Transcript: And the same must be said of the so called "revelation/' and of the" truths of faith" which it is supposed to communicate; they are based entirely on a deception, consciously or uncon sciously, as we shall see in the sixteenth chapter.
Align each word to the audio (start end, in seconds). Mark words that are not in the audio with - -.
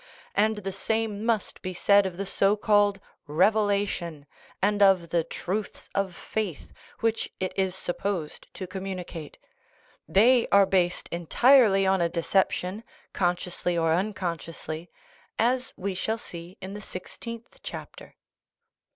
And 0.33 0.55
the 0.55 0.71
same 0.71 1.23
must 1.23 1.61
be 1.61 1.75
said 1.75 2.07
of 2.07 2.17
the 2.17 2.25
so 2.25 2.57
called 2.57 2.99
"revelation/' 3.29 4.25
and 4.59 4.81
of 4.81 5.09
the" 5.11 5.23
truths 5.35 5.91
of 5.93 6.15
faith" 6.15 6.73
which 7.01 7.31
it 7.39 7.53
is 7.55 7.75
supposed 7.75 8.51
to 8.55 8.65
communicate; 8.65 9.37
they 10.07 10.47
are 10.51 10.65
based 10.65 11.07
entirely 11.11 11.85
on 11.85 12.01
a 12.01 12.09
deception, 12.09 12.83
consciously 13.13 13.77
or 13.77 13.91
uncon 13.93 14.39
sciously, 14.39 14.87
as 15.37 15.71
we 15.77 15.93
shall 15.93 16.17
see 16.17 16.57
in 16.61 16.73
the 16.73 16.81
sixteenth 16.81 17.59
chapter. 17.61 18.15